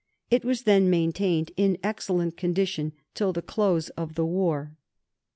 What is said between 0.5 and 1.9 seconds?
then maintained in